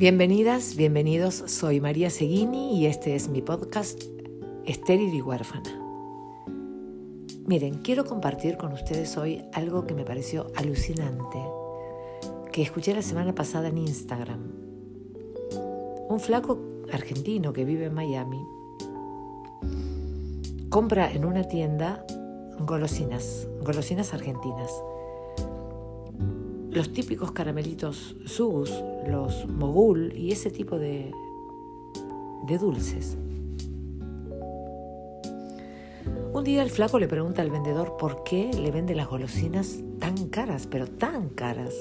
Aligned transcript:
Bienvenidas, 0.00 0.76
bienvenidos, 0.76 1.34
soy 1.46 1.78
María 1.78 2.08
Seguini 2.08 2.80
y 2.80 2.86
este 2.86 3.14
es 3.14 3.28
mi 3.28 3.42
podcast 3.42 4.02
Estéril 4.64 5.12
y 5.12 5.20
huérfana. 5.20 5.78
Miren, 7.44 7.82
quiero 7.82 8.06
compartir 8.06 8.56
con 8.56 8.72
ustedes 8.72 9.18
hoy 9.18 9.44
algo 9.52 9.84
que 9.84 9.92
me 9.92 10.06
pareció 10.06 10.46
alucinante, 10.56 11.38
que 12.50 12.62
escuché 12.62 12.94
la 12.94 13.02
semana 13.02 13.34
pasada 13.34 13.68
en 13.68 13.76
Instagram. 13.76 14.40
Un 16.08 16.18
flaco 16.18 16.58
argentino 16.90 17.52
que 17.52 17.66
vive 17.66 17.84
en 17.84 17.92
Miami 17.92 18.42
compra 20.70 21.12
en 21.12 21.26
una 21.26 21.44
tienda 21.44 22.06
golosinas, 22.58 23.46
golosinas 23.62 24.14
argentinas 24.14 24.70
los 26.70 26.92
típicos 26.92 27.32
caramelitos 27.32 28.16
sus, 28.24 28.72
los 29.06 29.46
mogul 29.48 30.12
y 30.16 30.32
ese 30.32 30.50
tipo 30.50 30.78
de, 30.78 31.12
de 32.46 32.58
dulces. 32.58 33.18
Un 36.32 36.44
día 36.44 36.62
el 36.62 36.70
flaco 36.70 36.98
le 36.98 37.08
pregunta 37.08 37.42
al 37.42 37.50
vendedor 37.50 37.96
por 37.98 38.22
qué 38.22 38.50
le 38.52 38.70
vende 38.70 38.94
las 38.94 39.08
golosinas 39.08 39.80
tan 39.98 40.28
caras, 40.28 40.68
pero 40.68 40.86
tan 40.86 41.28
caras. 41.30 41.74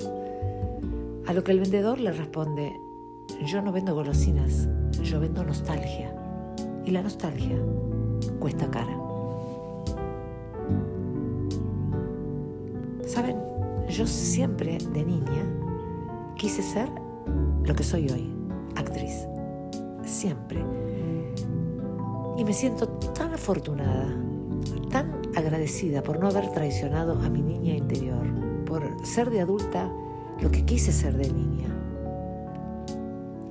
A 1.28 1.34
lo 1.34 1.44
que 1.44 1.52
el 1.52 1.60
vendedor 1.60 2.00
le 2.00 2.12
responde, 2.12 2.74
yo 3.46 3.62
no 3.62 3.72
vendo 3.72 3.94
golosinas, 3.94 4.68
yo 5.04 5.20
vendo 5.20 5.44
nostalgia. 5.44 6.16
Y 6.84 6.92
la 6.92 7.04
nostalgia 7.04 7.58
cuesta 8.40 8.70
cara. 8.72 8.98
¿Saben? 13.06 13.49
Yo 13.90 14.06
siempre 14.06 14.78
de 14.94 15.04
niña 15.04 15.44
quise 16.36 16.62
ser 16.62 16.88
lo 17.64 17.74
que 17.74 17.84
soy 17.84 18.08
hoy, 18.10 18.32
actriz. 18.76 19.28
Siempre. 20.04 20.64
Y 22.38 22.46
me 22.46 22.54
siento 22.54 22.88
tan 22.88 23.34
afortunada, 23.34 24.16
tan 24.92 25.12
agradecida 25.36 26.04
por 26.04 26.20
no 26.20 26.28
haber 26.28 26.52
traicionado 26.52 27.20
a 27.20 27.30
mi 27.30 27.42
niña 27.42 27.76
interior, 27.76 28.28
por 28.66 28.84
ser 29.04 29.32
de 29.32 29.42
adulta 29.42 29.92
lo 30.40 30.52
que 30.52 30.66
quise 30.66 30.92
ser 30.92 31.18
de 31.18 31.34
niña. 31.34 31.68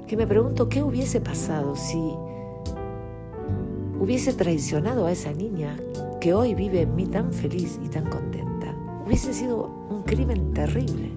Que 0.07 0.17
me 0.17 0.27
pregunto 0.27 0.69
qué 0.69 0.85
hubiese 0.85 1.21
pasado 1.21 1.75
si 1.75 1.99
hubiese 4.01 4.33
traicionado 4.35 5.07
a 5.07 5.13
esa 5.13 5.33
niña 5.33 5.77
que 6.21 6.33
hoy 6.33 6.55
vive 6.55 6.83
en 6.83 6.95
mí 6.95 7.07
tan 7.07 7.33
feliz 7.33 7.79
y 7.85 7.89
tan 7.89 8.09
contenta 8.09 8.58
hubiese 9.09 9.33
sido 9.33 9.71
un 9.89 10.03
crimen 10.03 10.53
terrible. 10.53 11.11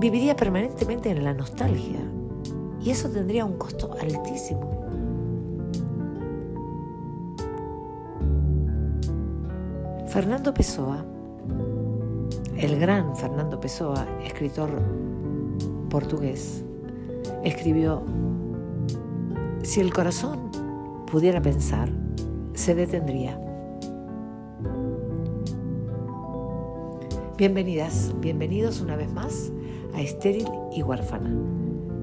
Viviría 0.00 0.34
permanentemente 0.34 1.10
en 1.10 1.22
la 1.24 1.34
nostalgia 1.34 2.00
y 2.80 2.88
eso 2.88 3.10
tendría 3.10 3.44
un 3.44 3.58
costo 3.58 3.94
altísimo. 4.00 4.86
Fernando 10.06 10.54
Pessoa, 10.54 11.04
el 12.56 12.80
gran 12.80 13.14
Fernando 13.14 13.60
Pessoa, 13.60 14.06
escritor 14.24 14.70
portugués, 15.90 16.64
escribió, 17.44 18.02
si 19.62 19.82
el 19.82 19.92
corazón 19.92 20.50
pudiera 21.10 21.42
pensar, 21.42 21.90
se 22.54 22.74
detendría. 22.74 23.38
Bienvenidas, 27.38 28.12
bienvenidos 28.18 28.80
una 28.80 28.96
vez 28.96 29.12
más 29.12 29.52
a 29.94 30.00
Estéril 30.00 30.48
y 30.74 30.82
Huérfana. 30.82 31.30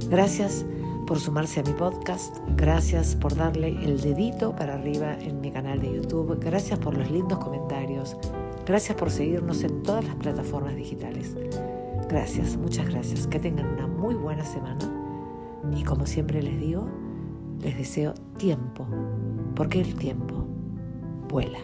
Gracias 0.09 0.65
por 1.05 1.19
sumarse 1.19 1.59
a 1.59 1.63
mi 1.63 1.73
podcast, 1.73 2.37
gracias 2.55 3.17
por 3.17 3.35
darle 3.35 3.67
el 3.67 3.99
dedito 3.99 4.55
para 4.55 4.75
arriba 4.75 5.13
en 5.19 5.41
mi 5.41 5.51
canal 5.51 5.81
de 5.81 5.93
YouTube, 5.93 6.39
gracias 6.39 6.79
por 6.79 6.95
los 6.95 7.11
lindos 7.11 7.39
comentarios, 7.39 8.15
gracias 8.65 8.97
por 8.97 9.11
seguirnos 9.11 9.61
en 9.65 9.83
todas 9.83 10.05
las 10.05 10.15
plataformas 10.15 10.73
digitales. 10.77 11.35
Gracias, 12.07 12.55
muchas 12.55 12.87
gracias, 12.87 13.27
que 13.27 13.37
tengan 13.37 13.65
una 13.65 13.87
muy 13.87 14.15
buena 14.15 14.45
semana 14.45 14.89
y 15.75 15.83
como 15.83 16.05
siempre 16.05 16.41
les 16.41 16.57
digo, 16.61 16.87
les 17.61 17.77
deseo 17.77 18.13
tiempo, 18.37 18.87
porque 19.53 19.81
el 19.81 19.95
tiempo 19.95 20.45
vuela. 21.27 21.59